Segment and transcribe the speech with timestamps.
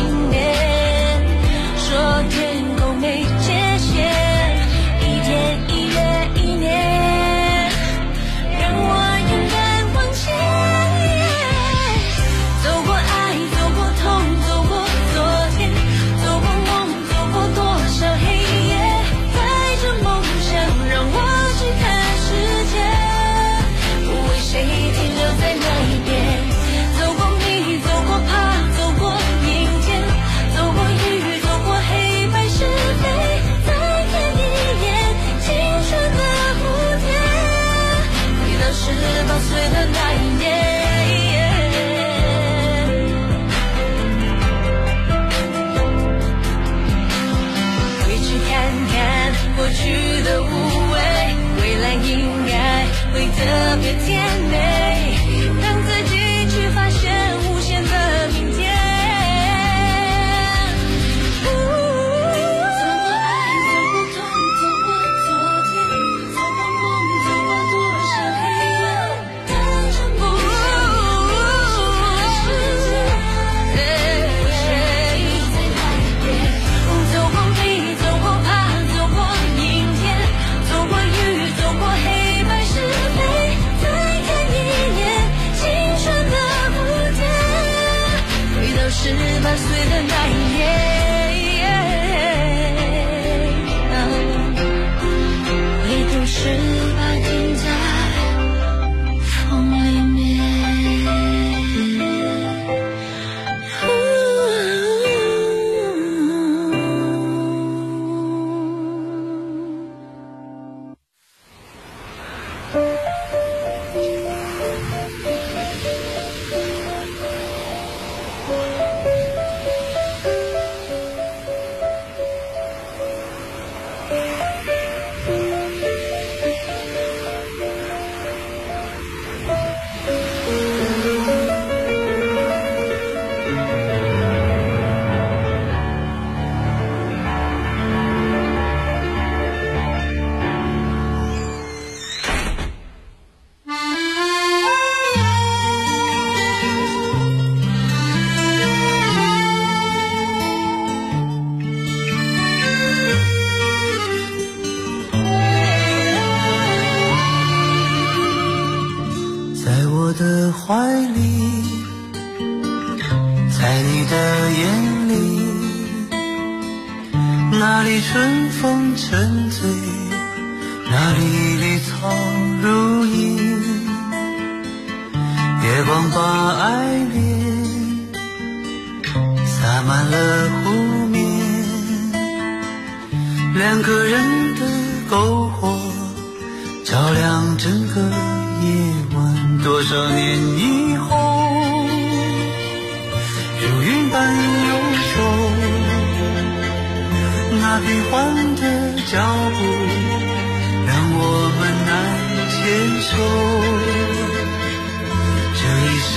[0.00, 0.37] 我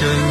[0.01, 0.30] 们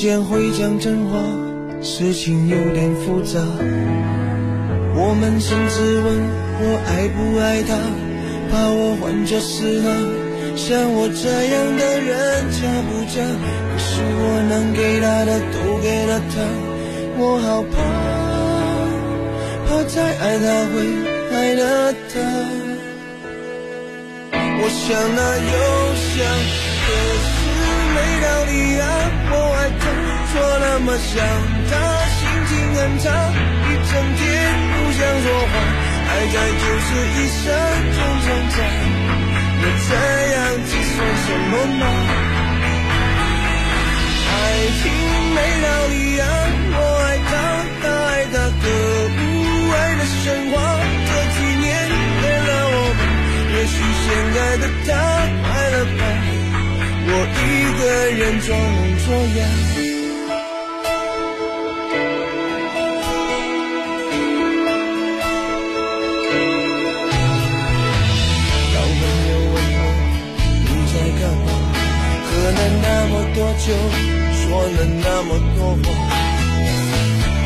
[0.00, 1.18] 间会讲真话，
[1.82, 3.38] 事情有点复杂。
[4.96, 6.08] 我扪心自问，
[6.58, 7.76] 我爱不爱他？
[8.50, 9.92] 怕我患者是他，
[10.56, 13.20] 像我这样的人嫁不嫁？
[13.20, 16.40] 可是我能给他的都给了他。
[17.18, 17.76] 我好怕，
[19.68, 20.80] 怕再爱他会
[21.30, 22.16] 爱了他。
[24.32, 25.52] 我想那又
[26.08, 26.24] 想，
[26.86, 26.88] 可
[27.20, 27.28] 是
[27.92, 28.82] 没道理啊！
[29.32, 29.34] 我，
[30.32, 31.18] 错那么想
[31.70, 31.72] 他，
[32.16, 34.22] 心情很差，一整天
[34.70, 35.54] 不想说话，
[36.08, 37.42] 爱在就是一生
[37.94, 38.56] 中挣扎。
[39.62, 39.90] 那这
[40.34, 41.82] 样子算什么吗？
[44.30, 44.34] 爱
[44.80, 44.82] 情
[45.34, 46.24] 没道理啊！
[46.72, 47.32] 我爱他，
[47.82, 48.64] 他爱他，可
[49.16, 49.18] 不
[49.74, 50.54] 爱的神话。
[51.06, 51.68] 这几年
[52.22, 53.00] 给了我们，
[53.52, 54.88] 也许现在的他
[55.42, 56.00] 快乐吧，
[57.06, 57.44] 我一
[57.78, 57.80] 个
[58.16, 59.06] 人装聋作
[59.40, 59.79] 哑。
[73.60, 75.84] 就，说了那么多话，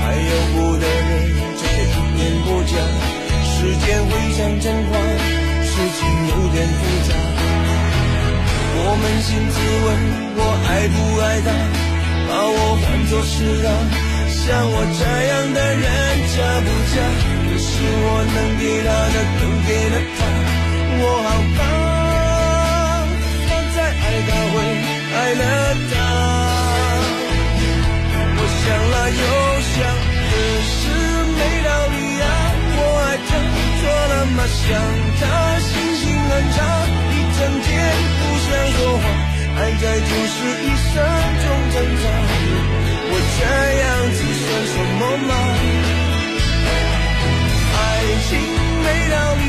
[0.00, 1.11] 爱有不的人
[1.59, 2.72] 真的一点不假，
[3.42, 4.92] 时间会讲真话，
[5.64, 5.98] 事情
[6.31, 7.11] 有点复杂。
[8.77, 9.87] 我扪心自问，
[10.38, 11.48] 我爱不爱他？
[12.27, 13.66] 把我换作是他，
[14.31, 15.85] 像我这样的人
[16.31, 16.96] 嫁不嫁？
[17.44, 20.18] 可是我能给他的都给了他，
[20.96, 21.59] 我好怕，
[25.24, 25.44] 爱了
[25.90, 25.96] 他。
[28.37, 29.24] 我想了又
[29.72, 29.76] 想，
[30.28, 30.32] 可
[30.68, 30.76] 是
[31.32, 32.24] 没道理啊！
[32.76, 33.32] 我爱他，
[33.80, 33.82] 错
[34.12, 34.38] 了吗？
[34.44, 34.68] 想
[35.18, 35.24] 他，
[35.64, 36.60] 心情很差，
[37.08, 37.66] 一整天
[38.18, 39.04] 不想说话，
[39.56, 40.92] 爱在就是一生
[41.40, 42.04] 中挣扎。
[43.08, 43.42] 我这
[43.80, 45.32] 样子算什么吗？
[47.72, 47.80] 爱
[48.28, 48.30] 情
[48.84, 49.42] 没道理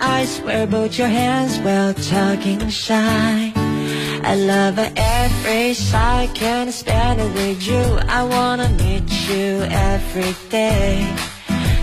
[0.00, 3.52] eyes Where both your hands while talking shy.
[4.22, 7.82] I love every second spend it with you.
[8.18, 11.06] I wanna meet you every day.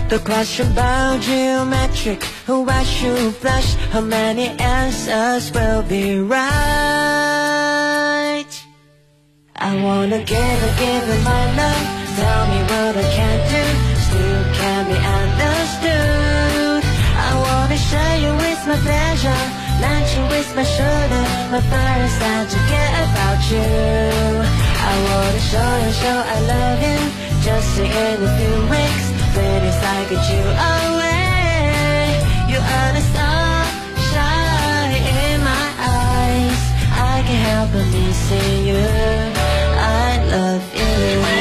[0.08, 6.46] The question about geometric Who I should blush How many answers will be right?
[9.56, 11.86] I wanna give and give my love.
[12.18, 13.64] Tell me what I can do.
[14.06, 15.35] Still can be I
[17.90, 19.42] share you with my pleasure.
[19.80, 23.68] Let you with my shoulder My first time to get about you.
[24.90, 27.00] I wanna show you, show I love you.
[27.46, 30.44] Just in a few weeks Pretty I get you
[30.74, 32.08] away.
[32.50, 33.64] You are the star
[34.10, 35.66] sunshine in my
[36.00, 36.62] eyes.
[37.12, 38.86] I can't help but missing you.
[39.78, 41.35] I love you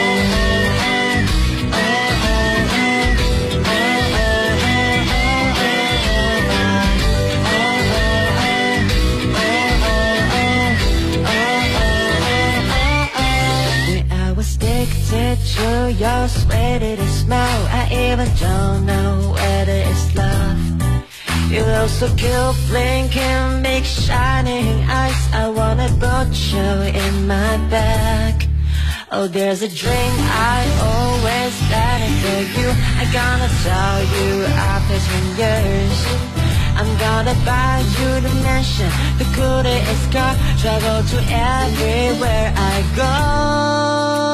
[15.86, 21.52] addicted to your sweaty smell I even don't know whether it's love.
[21.52, 25.34] You look so cute, blinking, big shining eyes.
[25.34, 26.70] I wanna put you
[27.04, 28.48] in my bag.
[29.12, 30.16] Oh, there's a drink
[30.56, 32.70] I always planning for you.
[33.00, 36.36] I'm gonna tell you after ten years.
[36.78, 44.25] I'm gonna buy you the mansion The coolest car Travel to everywhere I go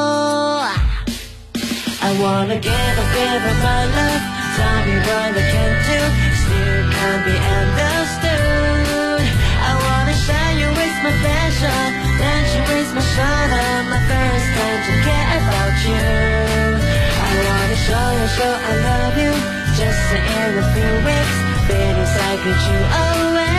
[2.04, 4.22] I wanna give a bit of my love.
[4.58, 6.00] Tell me what I can do.
[6.42, 9.22] Still can't be understood.
[9.70, 11.82] I wanna share you with my pleasure
[12.18, 16.02] Let you with my shoulder My first time to care about you.
[17.22, 19.32] I wanna show you, show I love you.
[19.78, 21.36] Just in a few weeks
[21.70, 23.51] Feelings I get you away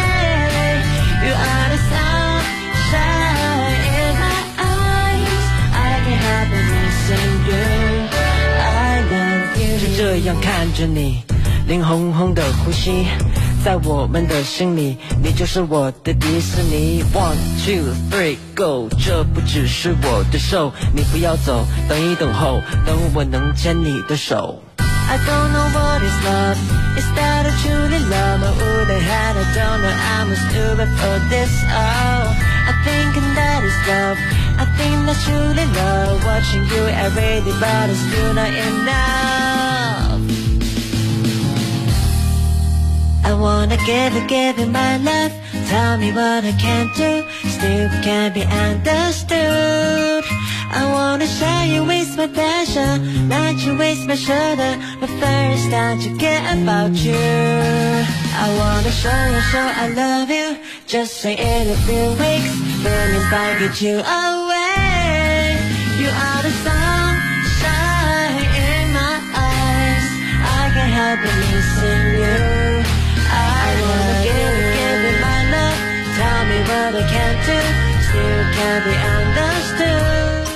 [10.13, 11.23] 这样看着你，
[11.65, 13.07] 脸红红的呼吸，
[13.65, 17.03] 在我们的心里，你就是我的迪士尼。
[17.11, 17.33] One
[17.65, 24.61] two three go，这不只是我的 show，你不要走，等一等候，等我能牵你的手。
[24.77, 26.57] I don't know what is love
[26.95, 30.89] Is that a truly love or would I had I don't know I'm a stupid
[30.95, 32.31] for this Oh
[32.69, 34.17] I think that is love
[34.57, 39.42] I think that's truly love Watching you every day but it's still not enough
[43.23, 45.31] I wanna give you, give you my love
[45.73, 47.23] Tell me what I can do.
[47.49, 50.23] Still can't be understood.
[50.69, 53.27] I wanna share you with my passion.
[53.27, 57.15] Not you with my shoulder But first time to get about you?
[58.45, 60.57] I wanna show you, show I love you.
[60.85, 62.53] Just say in a few weeks.
[62.83, 65.57] Feelings I get you away
[66.01, 69.15] You are the sunshine in my
[69.49, 70.07] eyes.
[70.57, 72.02] I can't help but missing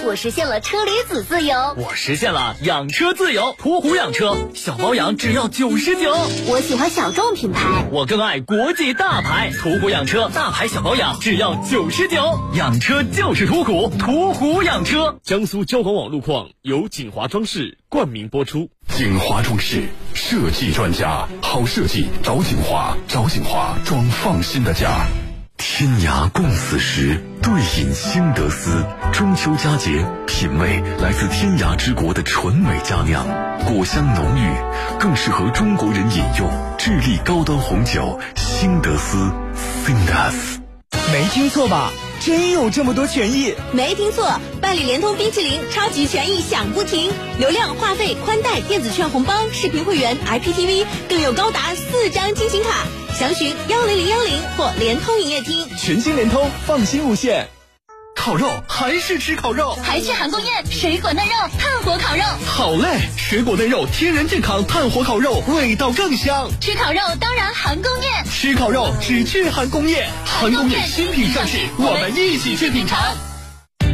[0.06, 3.56] 我实现了车厘子自由，我实现了养车自由。
[3.58, 6.13] 途虎养车，小保养只要九十九。
[6.48, 9.52] 我喜欢小众品牌，我更爱国际大牌。
[9.58, 12.38] 途虎养车，大牌小保养只要九十九。
[12.56, 15.18] 养车就是途虎，途虎养车。
[15.24, 18.70] 江苏交广网路况由锦华装饰冠名播出。
[18.90, 25.08] 锦华装饰设计专家，好设计找锦华，找锦华装放心的家。
[25.58, 28.86] 天涯共此时，对饮新德斯。
[29.12, 33.26] 中秋佳节，品味来自天涯之国的纯美佳酿，
[33.65, 36.50] 果香浓郁，更适合中国人饮用。
[36.78, 40.57] 智利高端红酒，新德斯 s i n d a s
[41.12, 41.91] 没听错吧？
[42.19, 43.54] 真有这么多权益？
[43.71, 52.86] 没听错，办理联通冰淇淋超级权益享不停，流量、话费、宽带、电子券红包、视频会员、IPTV，更有高达四张金星卡。
[53.17, 55.67] 详询幺零零幺零或联通营业厅。
[55.78, 57.47] 全新联通，放心无限。
[58.28, 62.24] 烤肉还是吃烤肉，还去韩国宴，水果嫩肉，炭火烤肉。
[62.46, 66.50] 好嘞，水果嫩肉，天然健康，炭火烤肉，味道更香。
[66.60, 70.10] 吃烤肉当然韩工宴，吃烤肉只去韩工宴。
[70.26, 73.00] 韩工宴新品上市，我们一起去品尝。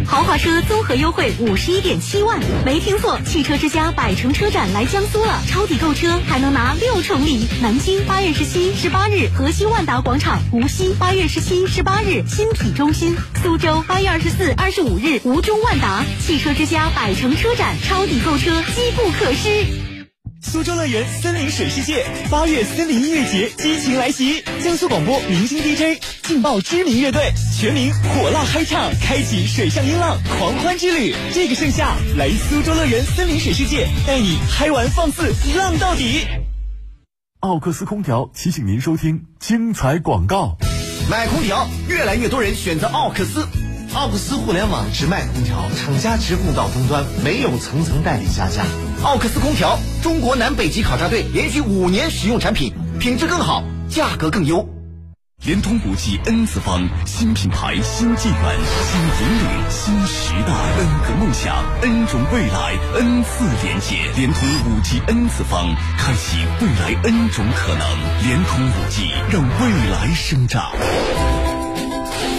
[0.06, 7.48] 豪华车综合优惠五十一点七万，没听错，汽车之家百城车展来江苏了，抄底购车还能拿六重礼。
[7.62, 16.04] 南京八月十七、十八日河西万达广场，无锡八月十七、十八日新体中心，苏州八月二十四、二十五日吴中万达。
[16.20, 19.92] 汽车之家百城车展，抄底购车机不可失。
[20.43, 31.15] 苏州乐园森林水世界八月森林音乐节激情来袭，江苏广播明星 DJ 劲爆知名乐队，全民火辣嗨唱，开启水上音浪狂欢之旅。
[31.34, 36.27] 这个盛夏来苏州乐园森林水世界，带你嗨玩放肆浪到底。
[37.39, 40.58] 奥克斯空调提醒您收听精彩广告。
[41.10, 43.47] 买空调，越来越多人选择奥克斯。
[43.95, 48.63] 奥克斯互联网直卖空调，厂家直供到终端，没有层层代理加价。
[49.03, 54.67] 奥克斯空调，中国南北极考察队连续五年使用产品，品质更好，价格更优。
[55.45, 58.39] 联通五 G N 次方，新品牌，新纪元，
[58.89, 64.10] 新引领，新时代，N 个梦想，N 种未来，N 次连接。
[64.15, 67.88] 联通五 G N 次方，开启未来 N 种可能。
[68.25, 70.71] 联通五 G，让未来生长。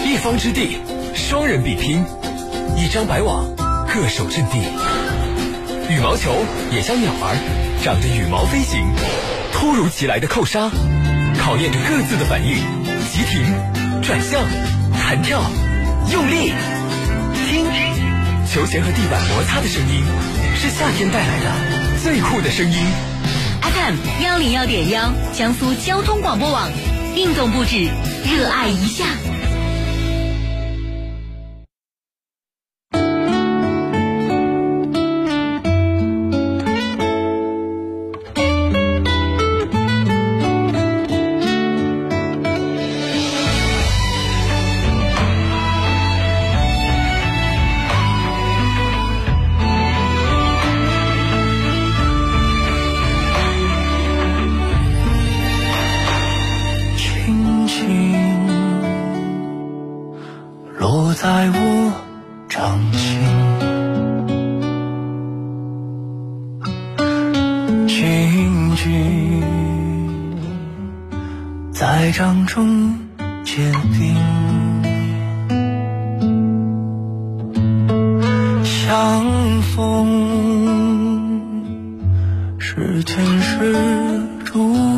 [0.05, 0.79] 一方之地。
[1.15, 2.03] 双人比拼，
[2.75, 3.45] 一张白网，
[3.87, 4.59] 各守阵地。
[5.89, 6.29] 羽毛球
[6.73, 7.35] 也像鸟儿，
[7.81, 8.85] 长着羽毛飞行。
[9.53, 10.69] 突如其来的扣杀，
[11.39, 12.57] 考验着各自的反应。
[13.11, 13.45] 急停，
[14.03, 14.43] 转向，
[14.93, 15.41] 弹跳，
[16.11, 16.51] 用力。
[17.49, 17.65] 听，
[18.45, 20.03] 球鞋和地板摩擦的声音，
[20.53, 22.77] 是夏天带来的最酷的声音。
[23.61, 26.69] FM 幺零幺点幺，江苏交通广播网，
[27.15, 27.89] 运动不止，
[28.25, 29.05] 热爱一下。
[68.75, 69.41] 聚
[71.71, 72.93] 在掌中
[73.43, 74.15] 结冰，
[78.63, 81.41] 相逢
[82.59, 83.73] 是前世
[84.43, 84.94] 注定。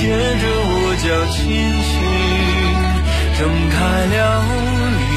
[0.00, 1.42] 接着我叫清
[1.82, 1.92] 醒，
[3.36, 4.16] 睁开了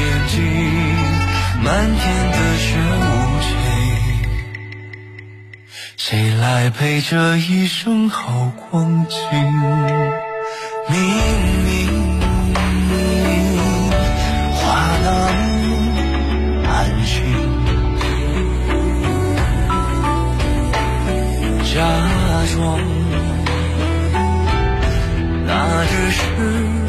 [0.26, 0.34] 睛，
[1.62, 2.66] 漫天的雪
[2.98, 3.00] 无
[3.40, 3.46] 情，
[5.96, 9.18] 谁来陪这一生好光景？
[10.88, 10.98] 明
[11.64, 11.70] 明
[14.56, 14.62] 花
[15.04, 15.06] 难
[16.66, 17.22] 安心，
[21.72, 21.76] 假
[22.56, 23.01] 装。
[25.74, 26.81] 那只是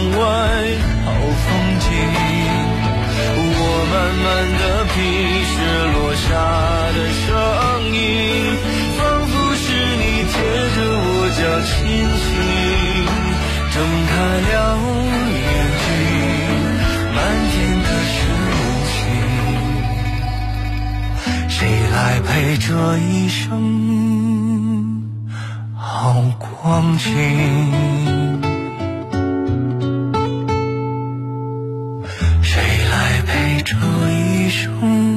[0.00, 0.16] 窗外
[1.04, 1.46] 好风
[1.80, 1.88] 景，
[3.52, 3.60] 我
[3.92, 4.26] 慢慢
[4.58, 4.62] 地
[4.94, 4.96] 品，
[5.44, 5.52] 雪
[5.92, 6.24] 落下
[6.96, 7.28] 的声
[7.92, 7.98] 音，
[8.96, 9.62] 仿佛是
[9.96, 10.32] 你贴
[10.74, 11.70] 着我叫卿
[12.16, 12.26] 卿。
[13.72, 13.76] 睁
[14.08, 14.12] 开
[14.48, 14.52] 了
[15.36, 15.44] 眼
[15.84, 15.88] 睛，
[17.14, 17.18] 漫
[17.50, 18.18] 天的深
[18.88, 18.92] 情，
[21.48, 21.58] 谁
[21.92, 23.44] 来陪这一生
[25.76, 28.09] 好光景？
[33.70, 33.76] 这
[34.10, 35.09] 一生。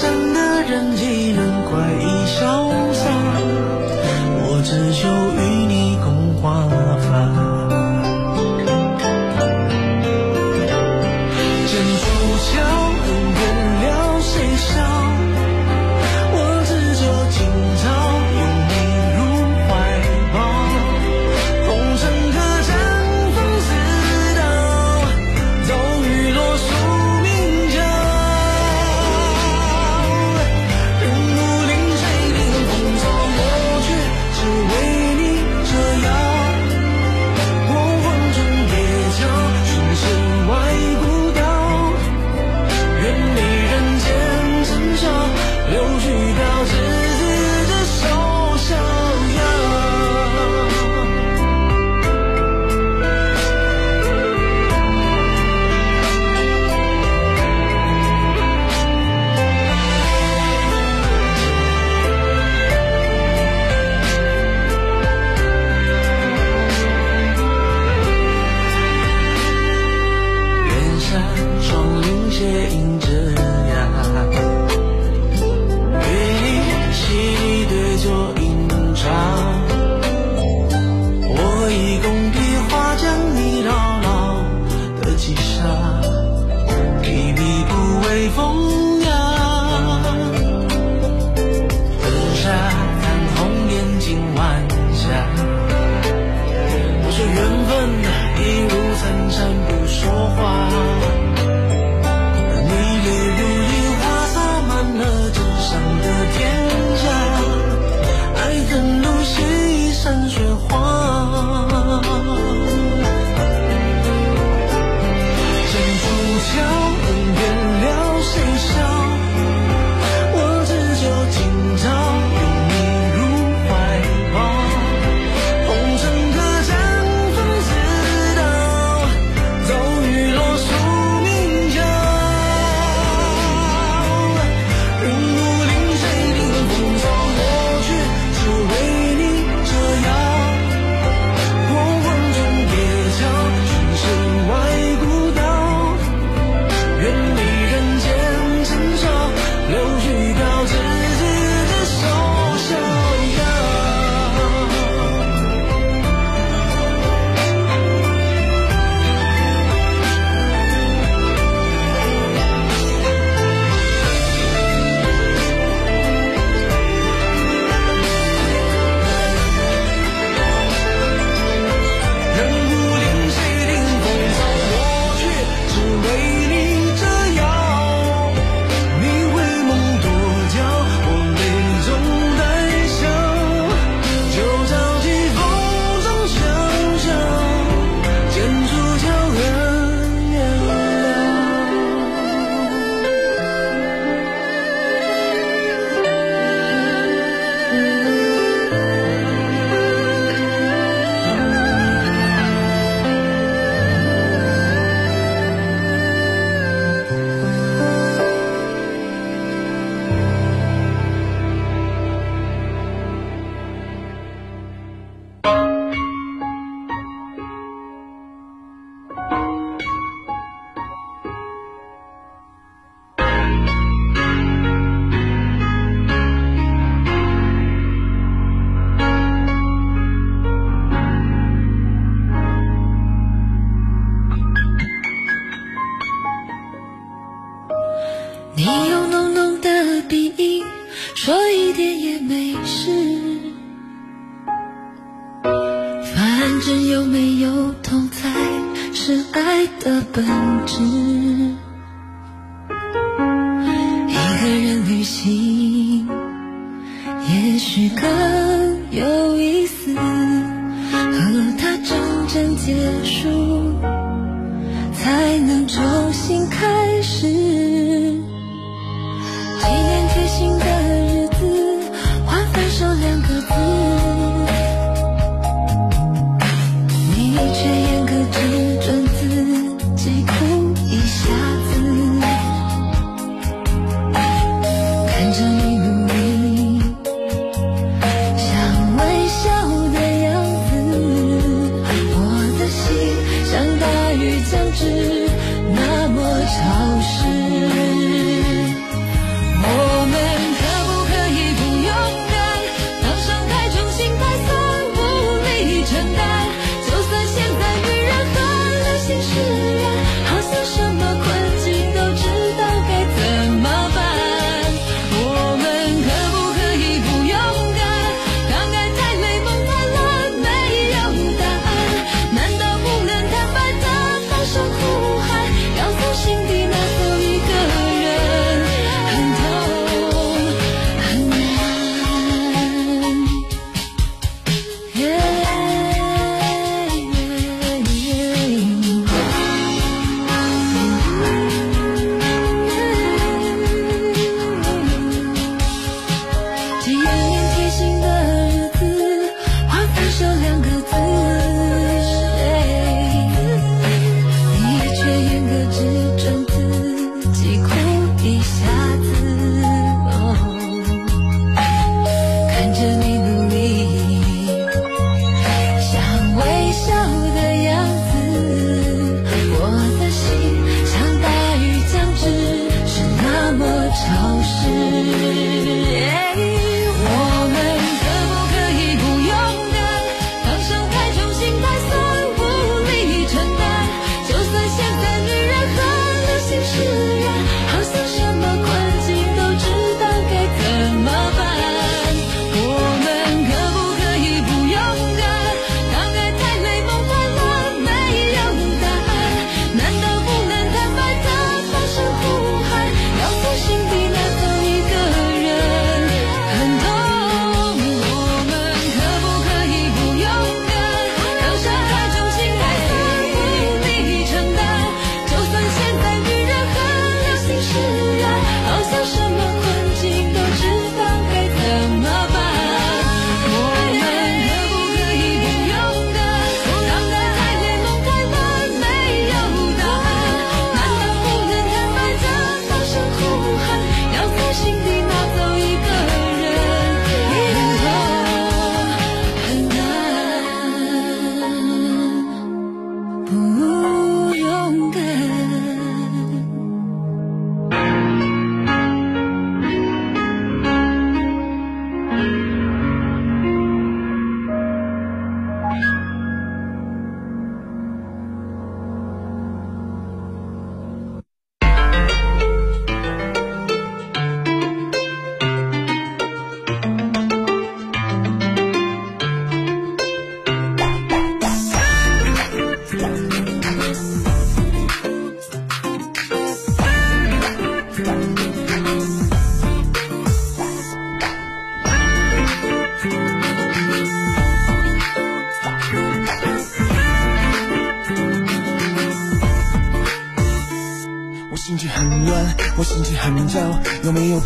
[0.00, 1.19] 善的人欺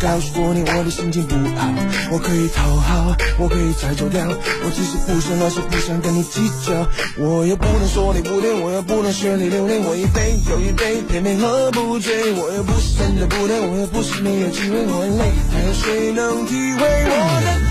[0.05, 1.67] 告诉过你我的心情不好
[2.11, 6.87] 我可以讨好我可以再走掉我只是不想那些不想跟你计较
[7.17, 17.64] 我又不能说你不对我又不能学你流泪我一杯又一杯偏偏喝不醉我又不是真的不对我又不是没有机会我很累还有谁能体会我的？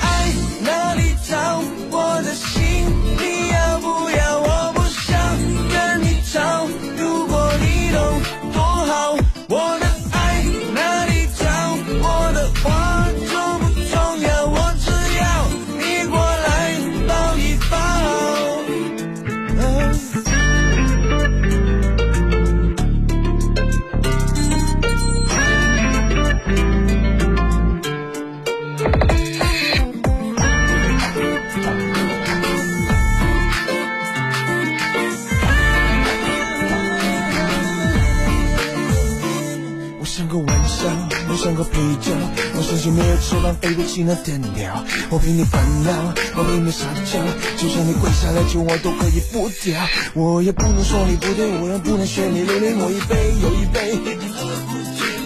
[44.07, 47.19] 的电条，我比你烦恼，我比你撒娇，
[47.57, 49.81] 就算你跪下来求我都可以不屌。
[50.15, 53.99] 我也不能说你不对我，也不能学你流泪我一杯又一杯。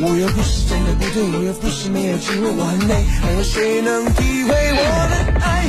[0.00, 2.94] 我又不是真的不对我，又不是没有机会，我很累。
[3.20, 5.64] 还有谁能体会我的爱？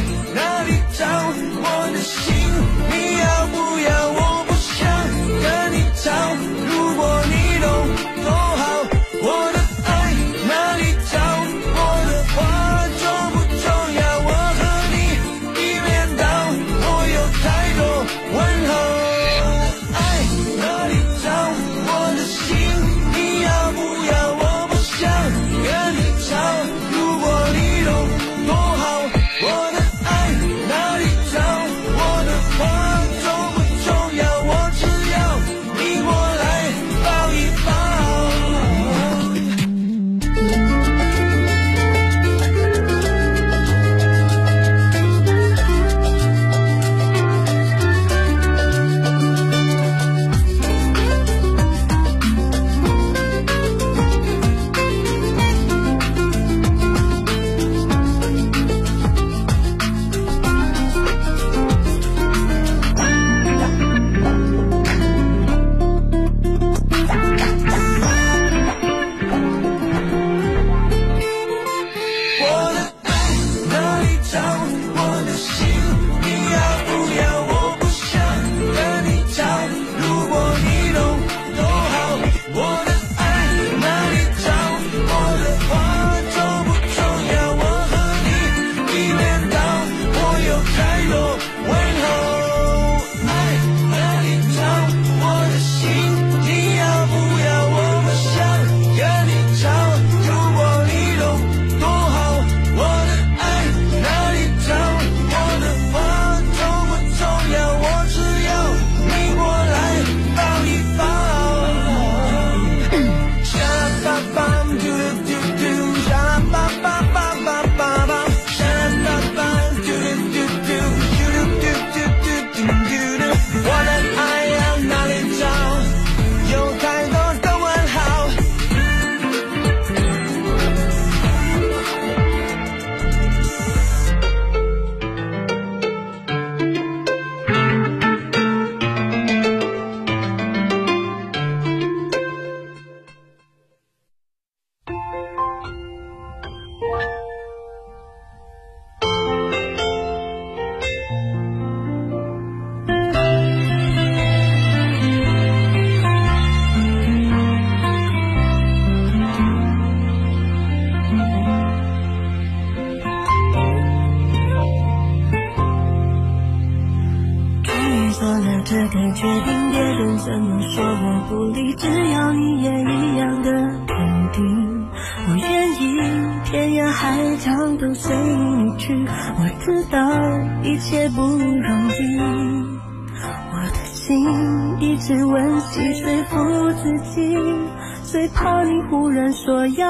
[189.49, 189.88] 说要。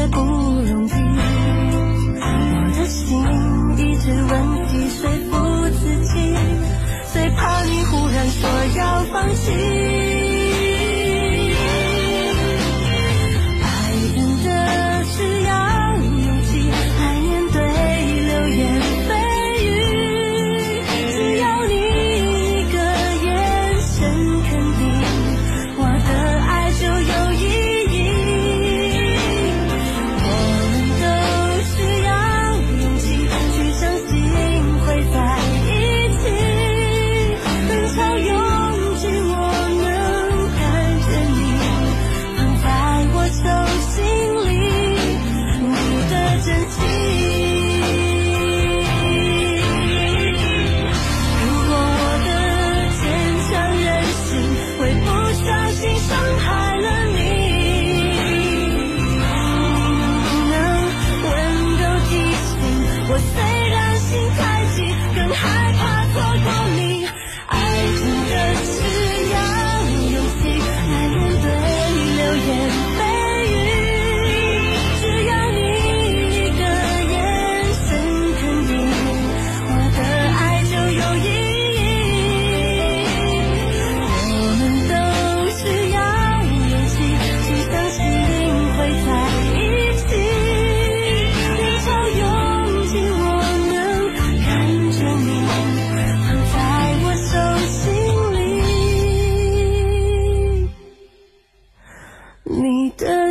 [0.00, 0.92] 也不容易。
[2.22, 3.22] 我的心
[3.76, 6.34] 一直温习说服自己
[7.12, 8.48] 最怕你忽然说
[8.78, 10.09] 要放弃。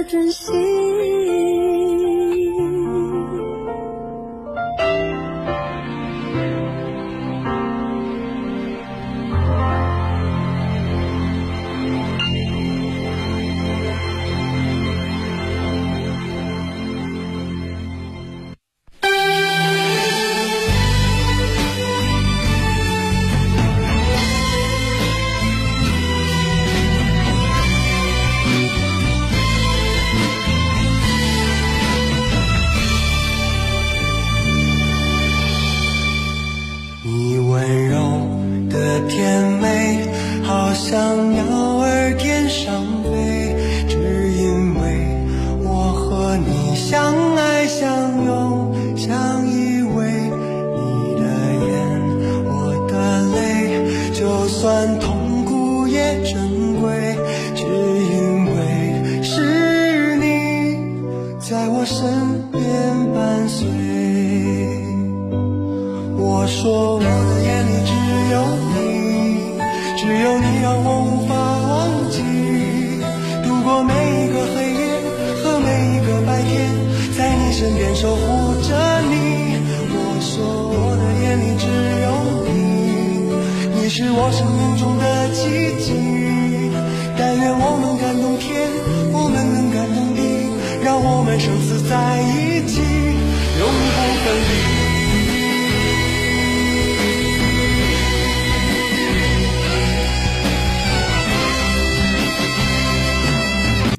[0.09, 0.68] 珍惜。